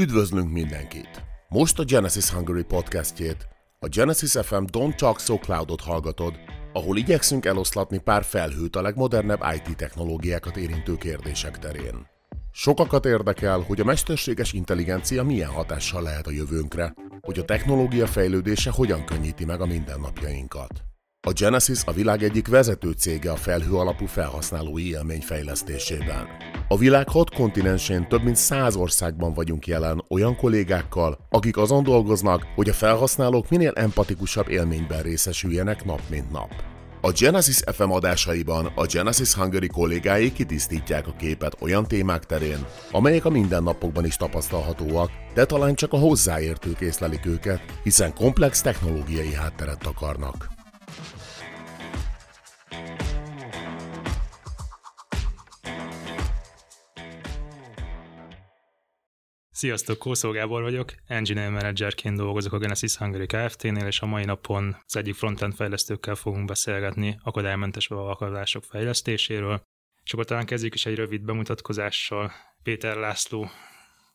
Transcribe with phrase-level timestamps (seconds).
[0.00, 1.24] Üdvözlünk mindenkit!
[1.48, 3.48] Most a Genesis Hungary podcastjét,
[3.78, 6.34] a Genesis FM Don't Talk So Cloudot hallgatod,
[6.72, 12.06] ahol igyekszünk eloszlatni pár felhőt a legmodernebb IT technológiákat érintő kérdések terén.
[12.52, 18.70] Sokakat érdekel, hogy a mesterséges intelligencia milyen hatással lehet a jövőnkre, hogy a technológia fejlődése
[18.70, 20.93] hogyan könnyíti meg a mindennapjainkat.
[21.26, 26.26] A Genesis a világ egyik vezető cége a felhő alapú felhasználói élmény fejlesztésében.
[26.68, 32.46] A világ hat kontinensén több mint száz országban vagyunk jelen olyan kollégákkal, akik azon dolgoznak,
[32.54, 36.50] hogy a felhasználók minél empatikusabb élményben részesüljenek nap mint nap.
[37.00, 43.24] A Genesis FM adásaiban a Genesis Hungary kollégái kitisztítják a képet olyan témák terén, amelyek
[43.24, 49.86] a mindennapokban is tapasztalhatóak, de talán csak a hozzáértők észlelik őket, hiszen komplex technológiai hátteret
[49.86, 50.53] akarnak.
[59.64, 64.76] Sziasztok, Kószó Gábor vagyok, Engineer Managerként dolgozok a Genesis Hungary Kft-nél, és a mai napon
[64.86, 69.62] az egyik frontend fejlesztőkkel fogunk beszélgetni akadálymentes alkalmazások fejlesztéséről.
[70.02, 72.32] És akkor talán kezdjük is egy rövid bemutatkozással.
[72.62, 73.50] Péter László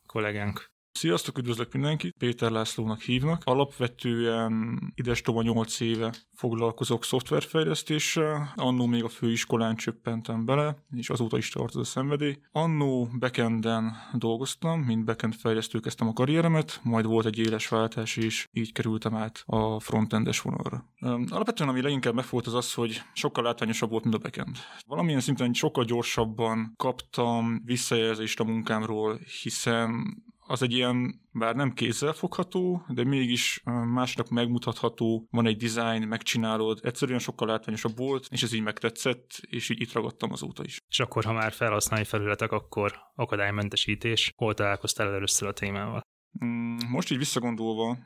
[0.06, 2.14] kollégánk Sziasztok, üdvözlök mindenkit!
[2.18, 3.42] Péter Lászlónak hívnak.
[3.44, 8.52] Alapvetően idestova 8 éve foglalkozok szoftverfejlesztéssel.
[8.56, 12.38] Annó még a főiskolán csöppentem bele, és azóta is tart az a szenvedély.
[12.52, 18.48] Annó backenden dolgoztam, mint backend fejlesztő kezdtem a karrieremet, majd volt egy éles váltás, és
[18.52, 20.84] így kerültem át a frontendes vonalra.
[21.30, 24.56] Alapvetően ami leginkább megfogott az az, hogy sokkal látványosabb volt, mint a backend.
[24.86, 32.12] Valamilyen szinten sokkal gyorsabban kaptam visszajelzést a munkámról, hiszen az egy ilyen, bár nem kézzel
[32.12, 33.62] fogható, de mégis
[33.92, 39.68] másnak megmutatható, van egy design, megcsinálod, egyszerűen sokkal látványosabb volt, és ez így megtetszett, és
[39.68, 40.78] így itt ragadtam azóta is.
[40.88, 46.00] És akkor, ha már felhasználni felületek, akkor akadálymentesítés, hol találkoztál először a témával?
[46.44, 47.98] Mm, most így visszagondolva,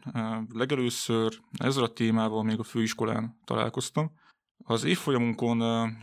[0.52, 4.12] legelőször ezzel a témával még a főiskolán találkoztam.
[4.64, 5.58] Az évfolyamunkon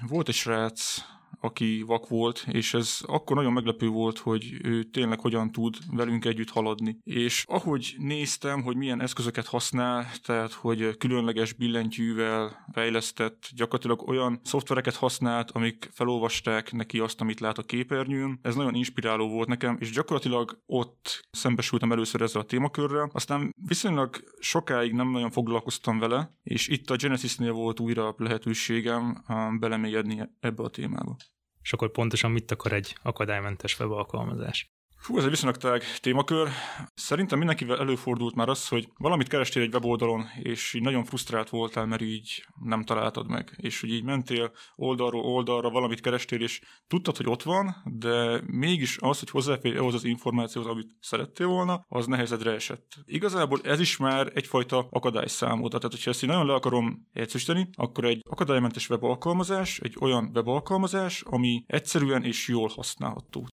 [0.08, 1.02] volt egy srác,
[1.42, 6.26] aki vak volt, és ez akkor nagyon meglepő volt, hogy ő tényleg hogyan tud velünk
[6.26, 6.98] együtt haladni.
[7.04, 14.96] És ahogy néztem, hogy milyen eszközöket használ, tehát hogy különleges billentyűvel fejlesztett, gyakorlatilag olyan szoftvereket
[14.96, 18.40] használt, amik felolvasták neki azt, amit lát a képernyőn.
[18.42, 23.10] Ez nagyon inspiráló volt nekem, és gyakorlatilag ott szembesültem először ezzel a témakörrel.
[23.14, 29.60] Aztán viszonylag sokáig nem nagyon foglalkoztam vele, és itt a Genesisnél volt újra lehetőségem um,
[29.60, 31.16] belemélyedni ebbe a témába.
[31.62, 34.72] És akkor pontosan mit akar egy akadálymentes webalkalmazás?
[35.02, 36.50] Fú, ez egy viszonylag tág témakör.
[36.94, 41.86] Szerintem mindenkivel előfordult már az, hogy valamit kerestél egy weboldalon, és így nagyon frusztrált voltál,
[41.86, 43.54] mert így nem találtad meg.
[43.58, 48.98] És hogy így mentél oldalról oldalra, valamit kerestél, és tudtad, hogy ott van, de mégis
[49.00, 52.92] az, hogy hozzáférj ahhoz az információhoz, amit szerettél volna, az nehezedre esett.
[53.06, 55.78] Igazából ez is már egyfajta akadályszámolta.
[55.78, 61.22] Tehát, hogyha ezt így nagyon le akarom egyszerűsíteni, akkor egy akadálymentes webalkalmazás, egy olyan webalkalmazás,
[61.26, 63.48] ami egyszerűen és jól használható.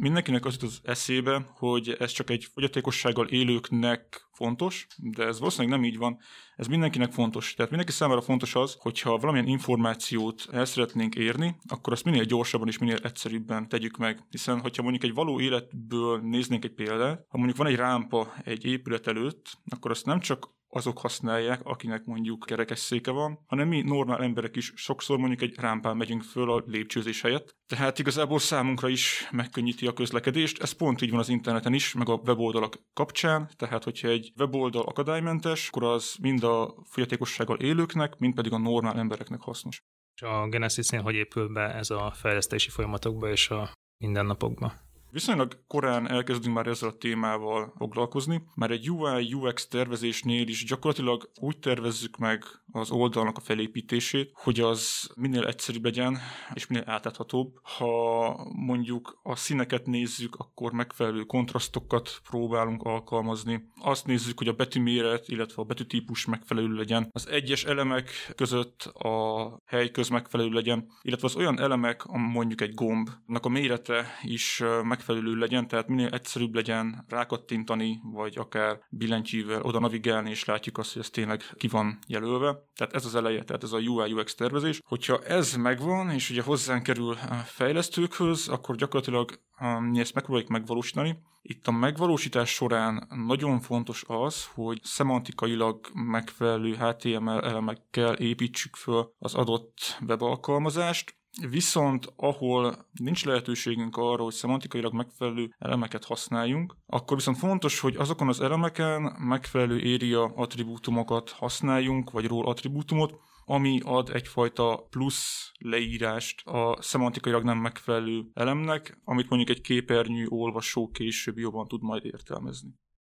[0.00, 5.78] Mindenkinek az jut az eszébe, hogy ez csak egy fogyatékossággal élőknek fontos, de ez valószínűleg
[5.78, 6.18] nem így van.
[6.56, 7.54] Ez mindenkinek fontos.
[7.54, 12.68] Tehát mindenki számára fontos az, hogyha valamilyen információt el szeretnénk érni, akkor azt minél gyorsabban
[12.68, 14.24] és minél egyszerűbben tegyük meg.
[14.30, 18.64] Hiszen, hogyha mondjuk egy való életből néznénk egy példát, ha mondjuk van egy rámpa egy
[18.64, 24.22] épület előtt, akkor azt nem csak azok használják, akinek mondjuk kerekesszéke van, hanem mi normál
[24.22, 27.56] emberek is sokszor mondjuk egy rámpán megyünk föl a lépcsőzés helyett.
[27.66, 30.62] Tehát igazából számunkra is megkönnyíti a közlekedést.
[30.62, 33.50] Ez pont így van az interneten is, meg a weboldalak kapcsán.
[33.56, 38.98] Tehát, hogyha egy weboldal akadálymentes, akkor az mind a fogyatékossággal élőknek, mind pedig a normál
[38.98, 39.82] embereknek hasznos.
[40.14, 44.72] És a Genesisnél hogy épül be ez a fejlesztési folyamatokba és a mindennapokba?
[45.10, 51.58] Viszonylag korán elkezdünk már ezzel a témával foglalkozni, mert egy UI-UX tervezésnél is gyakorlatilag úgy
[51.58, 56.18] tervezzük meg az oldalnak a felépítését, hogy az minél egyszerűbb legyen,
[56.54, 57.58] és minél átláthatóbb.
[57.62, 63.68] Ha mondjuk a színeket nézzük, akkor megfelelő kontrasztokat próbálunk alkalmazni.
[63.80, 67.08] Azt nézzük, hogy a betűméret, illetve a betűtípus megfelelő legyen.
[67.12, 73.44] Az egyes elemek között a helyköz megfelelő legyen, illetve az olyan elemek, mondjuk egy gombnak
[73.44, 79.78] a mérete is meg megfelelő legyen, tehát minél egyszerűbb legyen rákattintani, vagy akár billentyűvel oda
[79.78, 82.64] navigálni, és látjuk azt, hogy ez tényleg ki van jelölve.
[82.74, 84.80] Tehát ez az eleje, tehát ez a UI-UX tervezés.
[84.84, 87.14] Hogyha ez megvan, és ugye hozzánk kerül
[87.44, 89.40] fejlesztőkhöz, akkor gyakorlatilag
[89.80, 91.18] mi ezt megpróbáljuk megvalósítani.
[91.42, 99.34] Itt a megvalósítás során nagyon fontos az, hogy szemantikailag megfelelő HTML elemekkel építsük föl az
[99.34, 101.17] adott webalkalmazást,
[101.50, 108.28] Viszont ahol nincs lehetőségünk arra, hogy szemantikailag megfelelő elemeket használjunk, akkor viszont fontos, hogy azokon
[108.28, 113.14] az elemeken megfelelő area attribútumokat használjunk, vagy ról attribútumot,
[113.44, 120.88] ami ad egyfajta plusz leírást a szemantikailag nem megfelelő elemnek, amit mondjuk egy képernyő olvasó
[120.88, 122.74] később jobban tud majd értelmezni.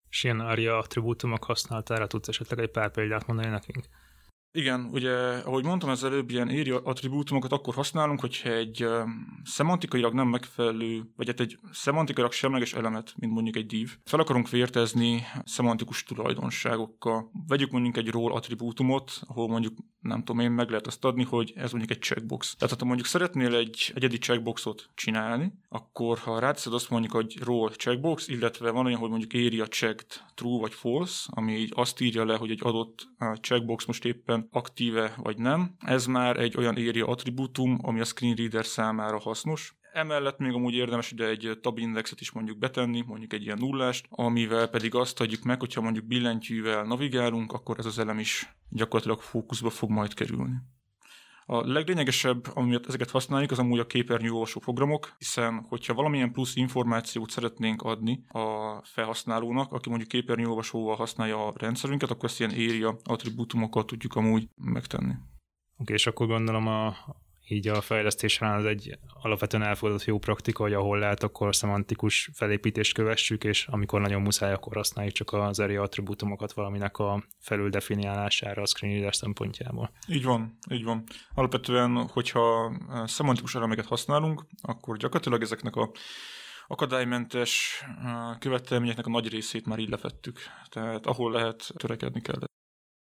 [0.08, 3.88] És ilyen ARIA attribútumok használatára tudsz esetleg egy pár példát mondani nekünk?
[4.52, 8.86] Igen, ugye, ahogy mondtam az előbb, ilyen éri attribútumokat akkor használunk, hogyha egy
[9.44, 14.50] szemantikailag nem megfelelő, vagy hát egy szemantikailag semleges elemet, mint mondjuk egy div, fel akarunk
[14.50, 17.30] vértezni szemantikus tulajdonságokkal.
[17.46, 21.52] Vegyük mondjuk egy role attribútumot, ahol mondjuk nem tudom én, meg lehet azt adni, hogy
[21.56, 22.56] ez mondjuk egy checkbox.
[22.56, 27.72] Tehát ha mondjuk szeretnél egy egyedi checkboxot csinálni, akkor ha ráteszed azt mondjuk, hogy role
[27.72, 32.24] checkbox, illetve van olyan, hogy mondjuk area checked true vagy false, ami így azt írja
[32.24, 33.08] le, hogy egy adott
[33.40, 35.74] checkbox most éppen aktíve vagy nem.
[35.78, 39.76] Ez már egy olyan area attribútum, ami a screen reader számára hasznos.
[39.92, 44.06] Emellett még amúgy érdemes ide egy tab indexet is mondjuk betenni, mondjuk egy ilyen nullást,
[44.10, 49.20] amivel pedig azt adjuk meg, hogyha mondjuk billentyűvel navigálunk, akkor ez az elem is gyakorlatilag
[49.20, 50.54] fókuszba fog majd kerülni.
[51.50, 56.56] A leglényegesebb, amiért ezeket használjuk, az amúgy a képernyő olvasó programok, hiszen hogyha valamilyen plusz
[56.56, 62.96] információt szeretnénk adni a felhasználónak, aki mondjuk képernyőolvasóval használja a rendszerünket, akkor ezt ilyen area
[63.04, 65.12] attribútumokkal tudjuk amúgy megtenni.
[65.12, 65.22] Oké,
[65.78, 66.86] okay, és akkor gondolom a,
[67.48, 72.94] így a fejlesztés az egy alapvetően elfogadott jó praktika, hogy ahol lehet, akkor szemantikus felépítést
[72.94, 78.66] kövessük, és amikor nagyon muszáj, akkor használjuk csak az area attribútumokat valaminek a felüldefiniálására a
[78.66, 79.90] screen reader szempontjából.
[80.08, 81.04] Így van, így van.
[81.34, 82.72] Alapvetően, hogyha
[83.04, 85.90] szemantikus elemeket használunk, akkor gyakorlatilag ezeknek a
[86.66, 87.84] akadálymentes
[88.38, 90.38] követelményeknek a nagy részét már így lefettük.
[90.68, 92.47] Tehát ahol lehet, törekedni kell.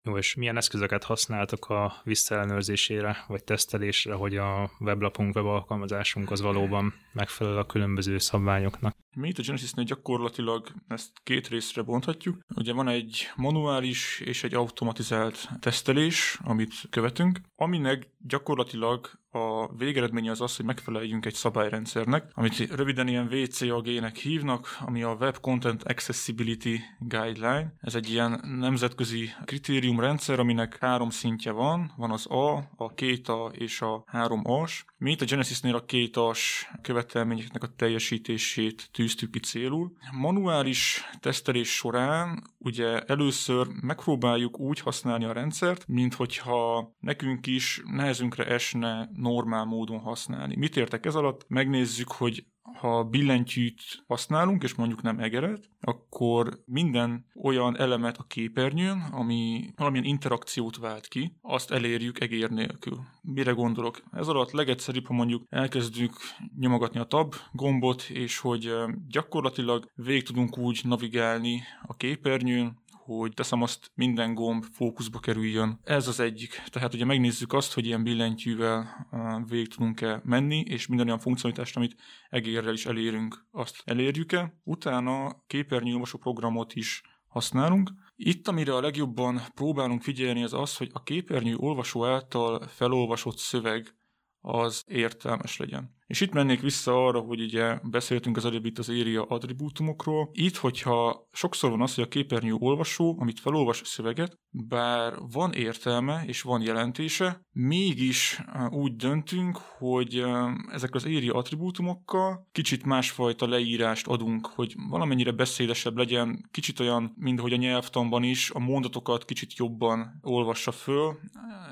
[0.04, 6.94] Jó, és milyen eszközöket használtok a visszaellenőrzésére, vagy tesztelésre, hogy a weblapunk, webalkalmazásunk az valóban
[7.12, 8.96] megfelel a különböző szabványoknak?
[9.16, 12.36] Mi itt a Genesis-nél gyakorlatilag ezt két részre bonthatjuk.
[12.54, 20.40] Ugye van egy manuális és egy automatizált tesztelés, amit követünk, aminek gyakorlatilag a végeredménye az
[20.40, 26.80] az, hogy megfeleljünk egy szabályrendszernek, amit röviden ilyen WCAG-nek hívnak, ami a Web Content Accessibility
[26.98, 27.74] Guideline.
[27.80, 31.92] Ez egy ilyen nemzetközi kritériumrendszer, aminek három szintje van.
[31.96, 34.84] Van az A, a két A és a három As.
[34.96, 39.92] Mi itt a Genesis-nél a két As követelményeknek a teljesítését tűztük ki célul.
[40.12, 48.46] Manuális tesztelés során ugye először megpróbáljuk úgy használni a rendszert, mint hogyha nekünk is nehezünkre
[48.46, 50.56] esne normál módon használni.
[50.56, 51.44] Mit értek ez alatt?
[51.48, 52.44] Megnézzük, hogy
[52.78, 60.06] ha billentyűt használunk, és mondjuk nem egeret, akkor minden olyan elemet a képernyőn, ami valamilyen
[60.06, 62.98] interakciót vált ki, azt elérjük egér nélkül.
[63.22, 64.02] Mire gondolok?
[64.12, 66.16] Ez alatt legegyszerűbb, ha mondjuk elkezdünk
[66.58, 68.72] nyomogatni a tab gombot, és hogy
[69.08, 75.80] gyakorlatilag végig tudunk úgy navigálni a képernyőn, hogy teszem azt minden gomb fókuszba kerüljön.
[75.84, 76.62] Ez az egyik.
[76.70, 79.06] Tehát ugye megnézzük azt, hogy ilyen billentyűvel
[79.48, 81.96] végig tudunk-e menni, és minden olyan funkcionalitást, amit
[82.28, 84.54] egérrel is elérünk, azt elérjük-e.
[84.64, 87.90] Utána képernyőolvasó programot is használunk.
[88.16, 93.94] Itt, amire a legjobban próbálunk figyelni, az az, hogy a képernyő olvasó által felolvasott szöveg
[94.42, 96.00] az értelmes legyen.
[96.06, 100.30] És itt mennék vissza arra, hogy ugye beszéltünk az előbb itt az area attribútumokról.
[100.32, 105.52] Itt, hogyha sokszor van az, hogy a képernyő olvasó, amit felolvas a szöveget, bár van
[105.52, 110.24] értelme és van jelentése, mégis úgy döntünk, hogy
[110.70, 117.40] ezek az area attribútumokkal kicsit másfajta leírást adunk, hogy valamennyire beszédesebb legyen, kicsit olyan, mint
[117.40, 121.18] hogy a nyelvtanban is a mondatokat kicsit jobban olvassa föl.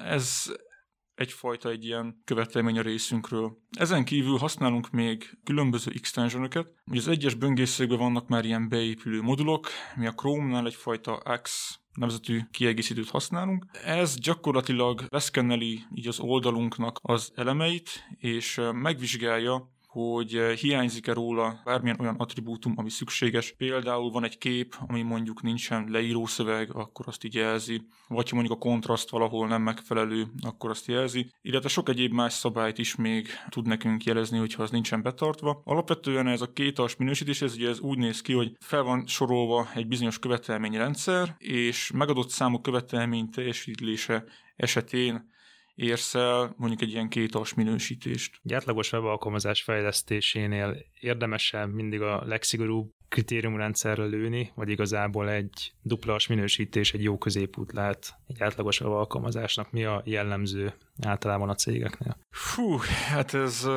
[0.04, 0.52] Ez
[1.20, 3.58] egyfajta egy ilyen követelmény a részünkről.
[3.70, 6.68] Ezen kívül használunk még különböző extensionokat.
[6.86, 12.40] Ugye az egyes böngészőkben vannak már ilyen beépülő modulok, mi a Chrome-nál egyfajta Axe nevezetű
[12.50, 13.64] kiegészítőt használunk.
[13.84, 22.00] Ez gyakorlatilag leszkenneli így az oldalunknak az elemeit, és megvizsgálja, hogy eh, hiányzik-e róla bármilyen
[22.00, 23.54] olyan attribútum, ami szükséges.
[23.56, 28.56] Például van egy kép, ami mondjuk nincsen leírószöveg, akkor azt így jelzi, vagy ha mondjuk
[28.56, 33.28] a kontraszt valahol nem megfelelő, akkor azt jelzi, illetve sok egyéb más szabályt is még
[33.48, 35.60] tud nekünk jelezni, hogyha az nincsen betartva.
[35.64, 39.68] Alapvetően ez a kétas minősítés, ez ugye ez úgy néz ki, hogy fel van sorolva
[39.74, 44.24] egy bizonyos követelményrendszer, és megadott számú követelmény teljesítése
[44.56, 45.28] esetén
[45.80, 48.40] érsz el mondjuk egy ilyen kétas minősítést.
[48.44, 56.92] Egy átlagos webalkalmazás fejlesztésénél érdemes mindig a legszigorúbb kritériumrendszerre lőni, vagy igazából egy duplas minősítés
[56.92, 59.70] egy jó középút lehet egy átlagos alkalmazásnak?
[59.70, 62.16] Mi a jellemző általában a cégeknél?
[62.30, 62.76] Fú,
[63.08, 63.68] hát ez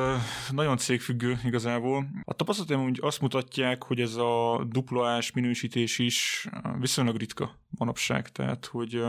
[0.50, 2.06] nagyon cégfüggő igazából.
[2.24, 8.66] A tapasztalatom úgy azt mutatják, hogy ez a duplás minősítés is viszonylag ritka manapság, tehát
[8.66, 9.02] hogy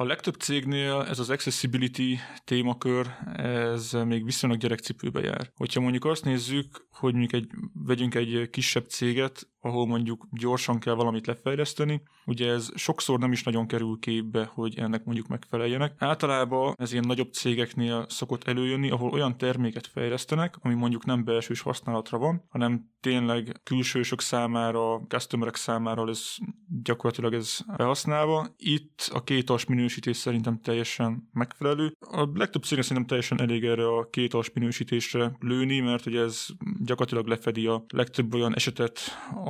[0.00, 5.50] a legtöbb cégnél ez az accessibility témakör, ez még viszonylag gyerekcipőbe jár.
[5.56, 10.94] Hogyha mondjuk azt nézzük, hogy mondjuk egy, vegyünk egy kisebb céget, ahol mondjuk gyorsan kell
[10.94, 15.94] valamit lefejleszteni, ugye ez sokszor nem is nagyon kerül képbe, hogy ennek mondjuk megfeleljenek.
[15.98, 21.60] Általában ez ilyen nagyobb cégeknél szokott előjönni, ahol olyan terméket fejlesztenek, ami mondjuk nem belsős
[21.60, 26.34] használatra van, hanem tényleg külsősök számára, customerek számára ez
[26.82, 28.46] gyakorlatilag ez behasználva.
[28.56, 31.92] Itt a kétas minősítés szerintem teljesen megfelelő.
[32.00, 36.46] A legtöbb cégnek szerintem teljesen elég erre a kétas minősítésre lőni, mert ugye ez
[36.84, 39.00] gyakorlatilag lefedi a legtöbb olyan esetet,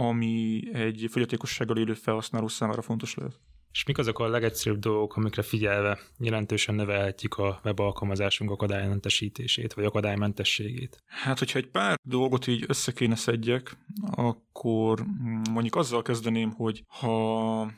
[0.08, 3.40] ami egy fogyatékossággal élő felhasználó számára fontos lehet.
[3.72, 11.02] És mik azok a legegyszerűbb dolgok, amikre figyelve jelentősen növelhetjük a webalkalmazásunk akadálymentesítését, vagy akadálymentességét?
[11.06, 13.76] Hát, hogyha egy pár dolgot így össze kéne szedjek,
[14.10, 15.04] akkor
[15.50, 17.08] mondjuk azzal kezdeném, hogy ha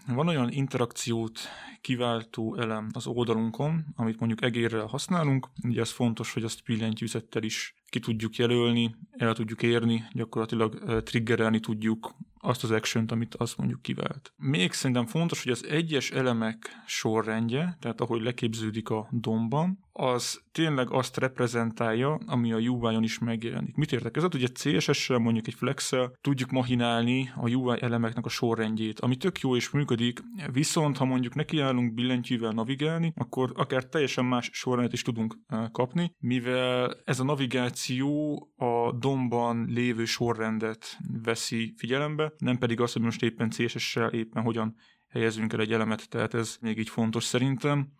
[0.06, 1.40] van olyan interakciót
[1.80, 7.75] kiváltó elem az oldalunkon, amit mondjuk egérrel használunk, ugye ez fontos, hogy azt billentyűzettel is
[7.90, 13.82] ki tudjuk jelölni, el tudjuk érni, gyakorlatilag triggerelni tudjuk azt az action amit azt mondjuk
[13.82, 14.32] kivált.
[14.37, 20.90] Még szerintem fontos, hogy az egyes elemek sorrendje, tehát ahogy leképződik a domban, az tényleg
[20.90, 23.76] azt reprezentálja, ami a UI-on is megjelenik.
[23.76, 24.25] Mit értek ez?
[24.25, 29.56] Ugye CSS-sel, mondjuk egy flex tudjuk mahinálni a UI elemeknek a sorrendjét, ami tök jó
[29.56, 30.20] és működik,
[30.52, 35.38] viszont ha mondjuk nekiállunk billentyűvel navigálni, akkor akár teljesen más sorrendet is tudunk
[35.73, 43.02] kapni, mivel ez a navigáció a domban lévő sorrendet veszi figyelembe, nem pedig azt, hogy
[43.02, 44.76] most éppen CSS-sel éppen hogyan
[45.08, 47.92] helyezünk el egy elemet, tehát ez még így fontos szerintem.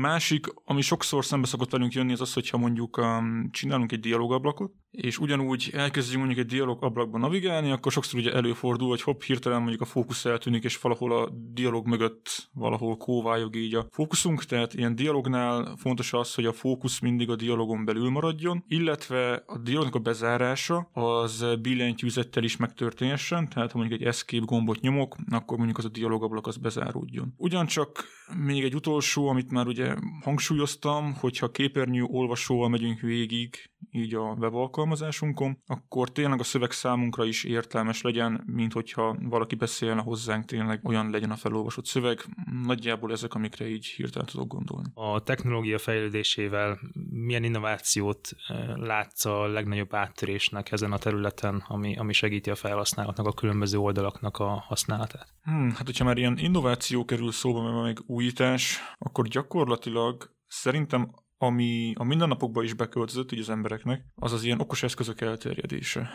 [0.00, 4.72] Másik, ami sokszor szembe szokott velünk jönni, az az, hogyha mondjuk um, csinálunk egy dialogablakot,
[4.90, 9.58] és ugyanúgy elkezdjük mondjuk egy dialog ablakban navigálni, akkor sokszor ugye előfordul, hogy hopp, hirtelen
[9.58, 14.74] mondjuk a fókusz eltűnik, és valahol a dialog mögött valahol kóvályog így a fókuszunk, tehát
[14.74, 19.94] ilyen dialognál fontos az, hogy a fókusz mindig a dialogon belül maradjon, illetve a dialognak
[19.94, 25.78] a bezárása az billentyűzettel is megtörténhessen, tehát ha mondjuk egy escape gombot nyomok, akkor mondjuk
[25.78, 27.34] az a dialogablak az bezáródjon.
[27.36, 28.04] Ugyancsak
[28.44, 34.54] még egy utolsó, amit már ugye hangsúlyoztam, hogyha képernyő olvasóval megyünk végig, így a web
[34.88, 40.80] alkalmazásunkon, akkor tényleg a szöveg számunkra is értelmes legyen, mint hogyha valaki beszélne hozzánk, tényleg
[40.84, 42.24] olyan legyen a felolvasott szöveg.
[42.62, 44.88] Nagyjából ezek, amikre így hirtelen tudok gondolni.
[44.94, 46.78] A technológia fejlődésével
[47.10, 53.26] milyen innovációt eh, látsz a legnagyobb áttörésnek ezen a területen, ami, ami segíti a felhasználóknak
[53.26, 55.34] a különböző oldalaknak a használatát?
[55.42, 61.92] Hmm, hát, hogyha már ilyen innováció kerül szóba, mert még újítás, akkor gyakorlatilag szerintem ami
[61.96, 66.10] a mindennapokban is beköltözött így az embereknek, az az ilyen okos eszközök elterjedése.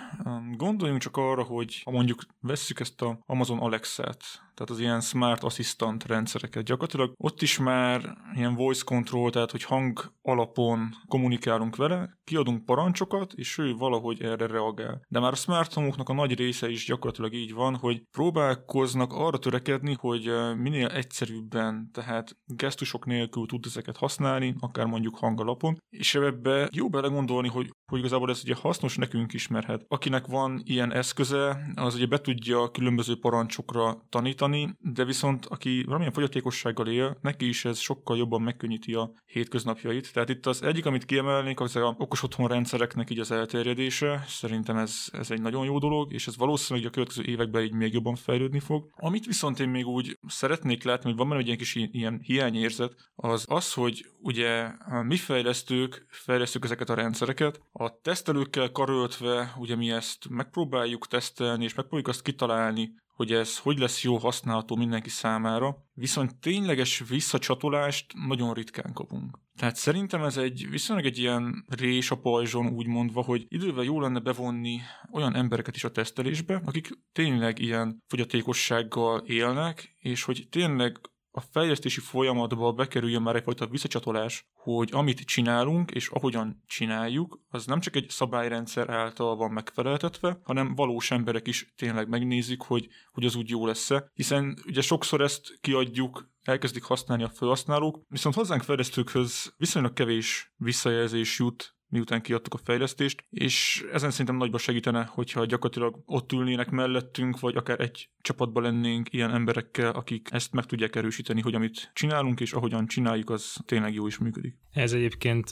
[0.58, 5.44] Gondoljunk csak arra, hogy ha mondjuk vesszük ezt a Amazon Alexa-t, tehát az ilyen smart
[5.44, 6.64] assistant rendszereket.
[6.64, 13.34] Gyakorlatilag ott is már ilyen voice control, tehát hogy hang alapon kommunikálunk vele, kiadunk parancsokat,
[13.34, 15.02] és ő valahogy erre reagál.
[15.08, 19.38] De már a smart home a nagy része is gyakorlatilag így van, hogy próbálkoznak arra
[19.38, 26.70] törekedni, hogy minél egyszerűbben, tehát gesztusok nélkül tud ezeket használni, akár mondjuk hangalapon, és ebbe
[26.72, 30.94] jó belegondolni, hogy hogy igazából ez ugye hasznos nekünk is, mert hát akinek van ilyen
[30.94, 34.43] eszköze, az ugye be tudja különböző parancsokra tanítani,
[34.80, 40.14] de viszont aki valamilyen fogyatékossággal él, neki is ez sokkal jobban megkönnyíti a hétköznapjait.
[40.14, 44.24] Tehát itt az egyik, amit kiemelnék, az a okos otthon rendszereknek így az elterjedése.
[44.28, 47.94] Szerintem ez, ez egy nagyon jó dolog, és ez valószínűleg a következő években így még
[47.94, 48.90] jobban fejlődni fog.
[48.96, 52.96] Amit viszont én még úgy szeretnék látni, hogy van benne egy ilyen kis ilyen hiányérzet,
[53.16, 54.72] az az, hogy ugye
[55.04, 61.74] mi fejlesztők fejlesztők ezeket a rendszereket, a tesztelőkkel karöltve, ugye mi ezt megpróbáljuk tesztelni, és
[61.74, 68.54] megpróbáljuk azt kitalálni, hogy ez hogy lesz jó használható mindenki számára, viszont tényleges visszacsatolást nagyon
[68.54, 69.40] ritkán kapunk.
[69.56, 74.00] Tehát szerintem ez egy viszonylag egy ilyen rés a pajzson úgy mondva, hogy idővel jó
[74.00, 74.80] lenne bevonni
[75.12, 81.00] olyan embereket is a tesztelésbe, akik tényleg ilyen fogyatékossággal élnek, és hogy tényleg
[81.36, 87.80] a fejlesztési folyamatba bekerüljön már egyfajta visszacsatolás, hogy amit csinálunk és ahogyan csináljuk, az nem
[87.80, 93.36] csak egy szabályrendszer által van megfeleltetve, hanem valós emberek is tényleg megnézik, hogy, hogy az
[93.36, 94.12] úgy jó lesz-e.
[94.14, 101.40] Hiszen ugye sokszor ezt kiadjuk, elkezdik használni a felhasználók, viszont hozzánk fejlesztőkhöz viszonylag kevés visszajelzés
[101.40, 107.40] jut miután kiadtuk a fejlesztést, és ezen szerintem nagyba segítene, hogyha gyakorlatilag ott ülnének mellettünk,
[107.40, 112.40] vagy akár egy csapatban lennénk ilyen emberekkel, akik ezt meg tudják erősíteni, hogy amit csinálunk,
[112.40, 114.56] és ahogyan csináljuk, az tényleg jó is működik.
[114.72, 115.50] Ez egyébként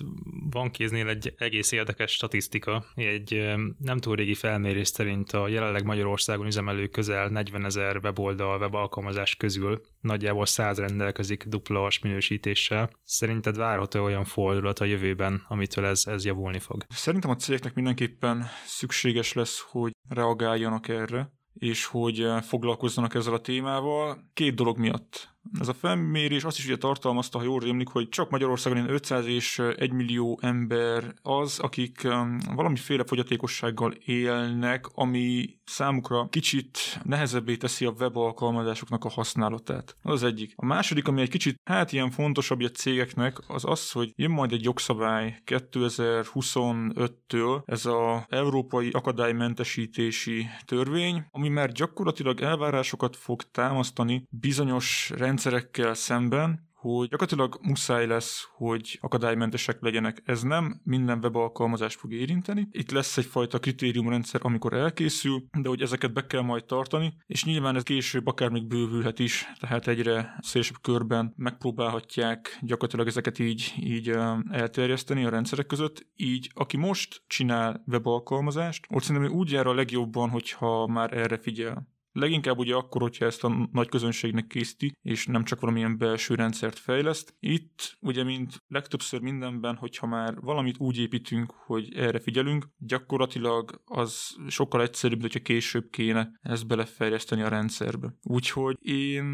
[0.49, 2.85] van kéznél egy egész érdekes statisztika.
[2.95, 9.35] Egy nem túl régi felmérés szerint a jelenleg Magyarországon üzemelő közel 40 ezer weboldal, webalkalmazás
[9.35, 12.89] közül nagyjából 100 rendelkezik dupla minősítéssel.
[13.03, 16.85] Szerinted várható olyan fordulat a jövőben, amitől ez, ez javulni fog?
[16.89, 24.29] Szerintem a cégeknek mindenképpen szükséges lesz, hogy reagáljanak erre, és hogy foglalkozzanak ezzel a témával.
[24.33, 25.29] Két dolog miatt.
[25.59, 29.59] Ez a felmérés azt is ugye tartalmazta, ha jól rémlik, hogy csak Magyarországon 500 és
[29.59, 37.93] 1 millió ember az, akik um, valamiféle fogyatékossággal élnek, ami számukra kicsit nehezebbé teszi a
[37.99, 39.95] web alkalmazásoknak a használatát.
[40.01, 40.53] Az egyik.
[40.55, 44.51] A második, ami egy kicsit hát ilyen fontosabb a cégeknek, az az, hogy jön majd
[44.51, 55.11] egy jogszabály 2025-től, ez a Európai Akadálymentesítési Törvény, ami már gyakorlatilag elvárásokat fog támasztani bizonyos
[55.15, 60.21] rend rendszerekkel szemben, hogy gyakorlatilag muszáj lesz, hogy akadálymentesek legyenek.
[60.25, 62.67] Ez nem minden webalkalmazást fog érinteni.
[62.71, 67.75] Itt lesz egyfajta kritériumrendszer, amikor elkészül, de hogy ezeket be kell majd tartani, és nyilván
[67.75, 74.09] ez később akár még bővülhet is, tehát egyre szélesebb körben megpróbálhatják gyakorlatilag ezeket így, így
[74.51, 76.07] elterjeszteni a rendszerek között.
[76.15, 81.87] Így, aki most csinál webalkalmazást, ott szerintem úgy jár a legjobban, hogyha már erre figyel.
[82.13, 86.79] Leginkább ugye akkor, hogyha ezt a nagy közönségnek készíti, és nem csak valamilyen belső rendszert
[86.79, 87.35] fejleszt.
[87.39, 94.35] Itt ugye, mint legtöbbször mindenben, hogyha már valamit úgy építünk, hogy erre figyelünk, gyakorlatilag az
[94.47, 98.15] sokkal egyszerűbb, hogyha később kéne ezt belefejleszteni a rendszerbe.
[98.23, 99.25] Úgyhogy én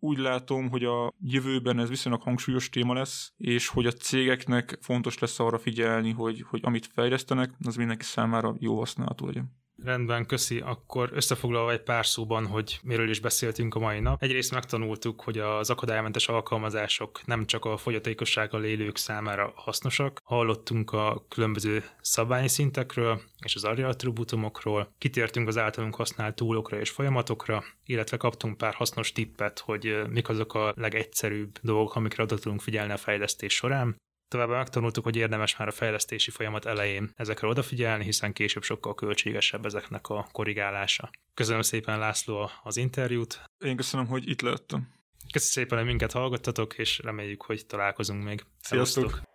[0.00, 5.18] úgy látom, hogy a jövőben ez viszonylag hangsúlyos téma lesz, és hogy a cégeknek fontos
[5.18, 9.64] lesz arra figyelni, hogy, hogy amit fejlesztenek, az mindenki számára jó használható legyen.
[9.84, 10.60] Rendben, köszi.
[10.60, 14.22] Akkor összefoglalva egy pár szóban, hogy miről is beszéltünk a mai nap.
[14.22, 20.20] Egyrészt megtanultuk, hogy az akadálymentes alkalmazások nem csak a fogyatékossággal élők számára hasznosak.
[20.24, 28.16] Hallottunk a különböző szabályszintekről és az attribútumokról, kitértünk az általunk használt túlokra és folyamatokra, illetve
[28.16, 32.96] kaptunk pár hasznos tippet, hogy mik azok a legegyszerűbb dolgok, amikre oda tudunk figyelni a
[32.96, 33.96] fejlesztés során.
[34.28, 39.66] Továbbá megtanultuk, hogy érdemes már a fejlesztési folyamat elején ezekre odafigyelni, hiszen később sokkal költségesebb
[39.66, 41.10] ezeknek a korrigálása.
[41.34, 43.42] Köszönöm szépen László az interjút.
[43.58, 44.88] Én köszönöm, hogy itt lehettem.
[45.32, 48.44] Köszönöm szépen, hogy minket hallgattatok, és reméljük, hogy találkozunk még.
[48.60, 49.10] Sziasztok!
[49.10, 49.34] Sziasztok.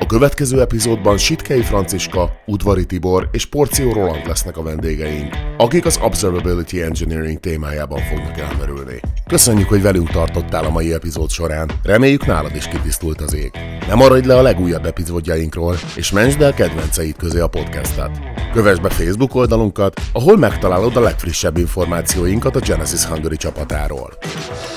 [0.00, 5.98] A következő epizódban Sitkei Franciska, Udvari Tibor és Porció Roland lesznek a vendégeink, akik az
[6.02, 9.00] Observability Engineering témájában fognak elmerülni.
[9.32, 11.70] Köszönjük, hogy velünk tartottál a mai epizód során.
[11.82, 13.50] Reméljük nálad is kitisztult az ég.
[13.88, 18.10] Ne maradj le a legújabb epizódjainkról, és mentsd el kedvenceid közé a podcastet.
[18.52, 24.12] Kövess be Facebook oldalunkat, ahol megtalálod a legfrissebb információinkat a Genesis Hungary csapatáról.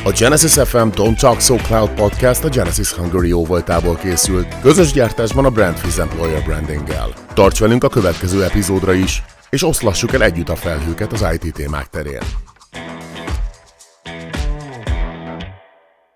[0.04, 5.46] A Genesis FM Don't Talk So Cloud podcast a Genesis Hungary jóvoltából készült, közös gyártásban
[5.46, 7.14] a Brandfiz Employer brandinggel.
[7.34, 11.88] Tarts velünk a következő epizódra is, és oszlassuk el együtt a felhőket az IT témák
[11.88, 12.45] terén.